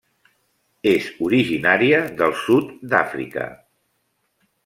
És 0.91 1.09
originària 1.25 2.01
del 2.21 2.33
sud 2.45 2.73
d'Àfrica. 2.95 3.47